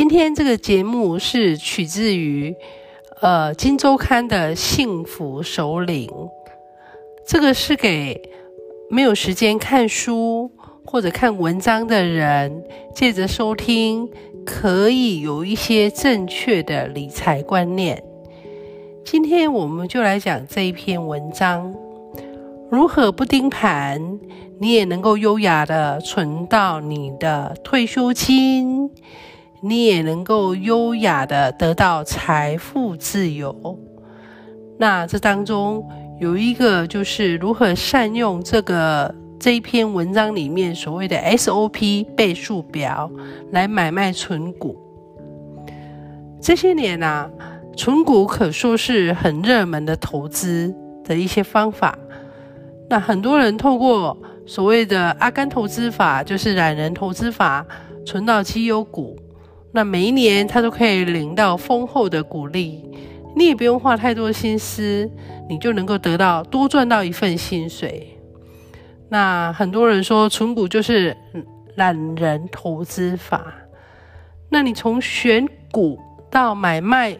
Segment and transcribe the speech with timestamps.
[0.00, 2.56] 今天这个节目是取自于
[3.20, 6.10] 呃《金周刊》的幸福首领，
[7.26, 8.18] 这个是给
[8.88, 10.50] 没有时间看书
[10.86, 14.08] 或者看文章的人，借着收听
[14.46, 18.02] 可以有一些正确的理财观念。
[19.04, 21.74] 今天我们就来讲这一篇文章：
[22.70, 24.18] 如何不盯盘，
[24.60, 28.90] 你也能够优雅的存到你的退休金。
[29.62, 33.78] 你也能够优雅的得到财富自由。
[34.78, 35.86] 那这当中
[36.18, 43.10] 有一个就是如何善用这个这一篇文章里面所谓的 SOP 倍数表
[43.52, 44.78] 来买卖存股。
[46.40, 47.30] 这些年啊，
[47.76, 50.74] 存股可说是很热门的投资
[51.04, 51.98] 的一些方法。
[52.88, 54.16] 那很多人透过
[54.46, 57.64] 所谓的阿甘投资法，就是懒人投资法，
[58.06, 59.16] 存到绩优股。
[59.72, 62.84] 那每一年他都可以领到丰厚的股利，
[63.36, 65.08] 你也不用花太多心思，
[65.48, 68.18] 你就能够得到多赚到一份薪水。
[69.08, 71.16] 那很多人说存股就是
[71.76, 73.54] 懒人投资法，
[74.48, 75.98] 那你从选股
[76.30, 77.16] 到买卖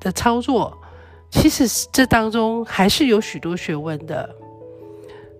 [0.00, 0.76] 的操作，
[1.30, 4.28] 其实这当中还是有许多学问的。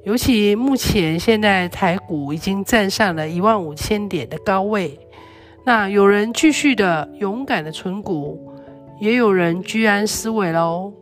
[0.04, 4.98] 尤其目前现在台股已经站上了一万五千点的高位。
[5.66, 8.40] 那有人继续的勇敢的存股，
[9.00, 10.92] 也有人居安思危喽。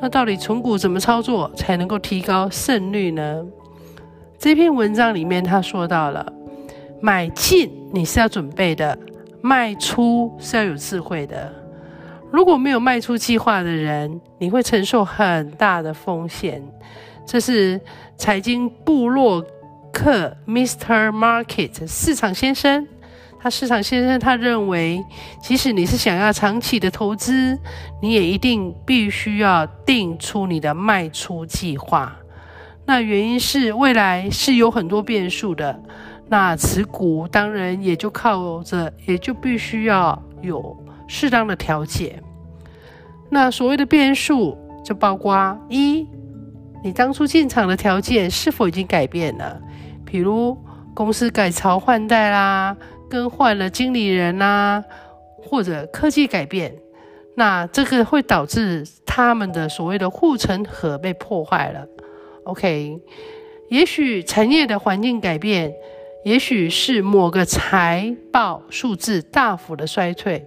[0.00, 3.44] 那到底存股怎么操作才能够提高胜率呢？
[4.38, 6.32] 这篇文章里面他说到了，
[7.00, 8.96] 买进你是要准备的，
[9.40, 11.52] 卖出是要有智慧的。
[12.30, 16.62] 如果没有卖出计划的人，你会承受很大的风险。
[17.26, 17.80] 这是
[18.16, 19.44] 财经部落
[19.92, 21.08] 客 Mr.
[21.10, 22.86] Market 市场先生。
[23.42, 25.04] 他市场先生他认为，
[25.42, 27.58] 即使你是想要长期的投资，
[28.00, 32.14] 你也一定必须要定出你的卖出计划。
[32.86, 35.76] 那原因是未来是有很多变数的，
[36.28, 40.76] 那持股当然也就靠着，也就必须要有
[41.08, 42.22] 适当的调节。
[43.28, 46.06] 那所谓的变数，就包括一，
[46.84, 49.60] 你当初进场的条件是否已经改变了，
[50.04, 50.56] 比如
[50.94, 52.76] 公司改朝换代啦。
[53.12, 54.82] 更换了经理人呐，
[55.36, 56.74] 或者科技改变，
[57.36, 61.86] 那这个会导致他们的所谓的护城河被破坏了。
[62.44, 62.98] OK，
[63.68, 65.74] 也许产业的环境改变，
[66.24, 70.46] 也许是某个财报数字大幅的衰退，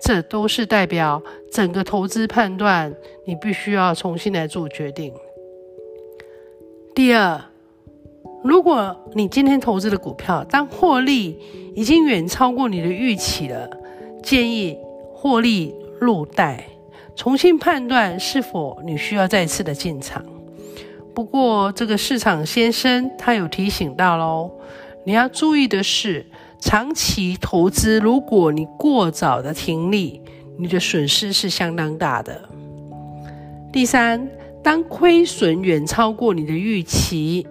[0.00, 1.22] 这都是代表
[1.52, 2.94] 整个投资判断，
[3.26, 5.12] 你必须要重新来做决定。
[6.94, 7.38] 第二。
[8.46, 11.36] 如果你今天投资的股票，当获利
[11.74, 13.68] 已经远超过你的预期了，
[14.22, 14.78] 建议
[15.12, 16.64] 获利入袋，
[17.16, 20.24] 重新判断是否你需要再次的进场。
[21.12, 24.48] 不过，这个市场先生他有提醒到喽，
[25.04, 26.24] 你要注意的是，
[26.60, 30.20] 长期投资，如果你过早的停利，
[30.56, 32.48] 你的损失是相当大的。
[33.72, 34.28] 第三，
[34.62, 37.44] 当亏损远超过你的预期。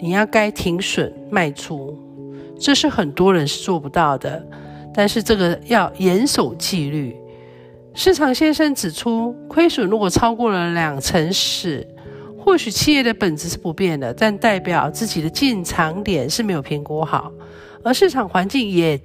[0.00, 1.98] 你要该停损卖出，
[2.58, 4.44] 这是很多人是做不到的。
[4.92, 7.16] 但是这个要严守纪律。
[7.94, 11.86] 市场先生指出，亏损如果超过了两成时，
[12.38, 17.32] 或许企业的本质是不变的，但代表自己的进场点是没有评估好，
[17.82, 19.00] 而市场环境也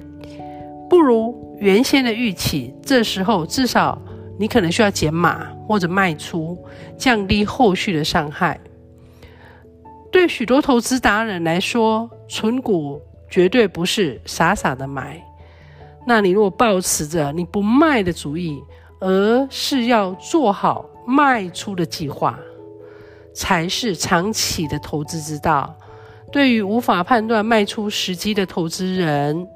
[0.89, 2.73] 不如原先的预期。
[2.83, 3.99] 这时候至少
[4.37, 6.57] 你可能需要减码或者卖出，
[6.97, 8.59] 降低后续的伤害。
[10.11, 15.23] 对许多投资达人来说，存股绝对不是傻傻的买。
[16.07, 18.59] 那你如果抱持着你不卖的主意，
[18.99, 22.39] 而是要做好卖出的计划，
[23.33, 25.75] 才是长期的投资之道。
[26.31, 29.47] 对于无法判断卖出时机的投资人，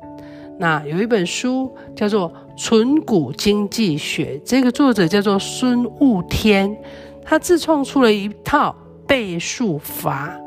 [0.60, 6.76] 那有一本书叫做《存股经济学》，这个作者叫做孙悟天，
[7.24, 8.76] 他自创出了一套
[9.08, 10.40] 倍数法。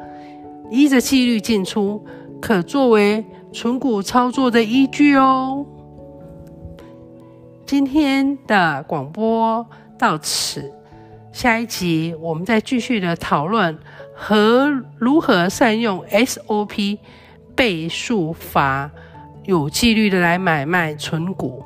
[0.70, 2.04] 依着纪律进出，
[2.40, 5.64] 可作为存股操作的依据哦。
[7.64, 9.66] 今天的广播
[9.98, 10.72] 到此，
[11.32, 13.78] 下一集我们再继续的讨论
[14.14, 16.98] 和如何善用 SOP
[17.54, 18.90] 倍数法，
[19.44, 21.62] 有纪律的来买卖存股。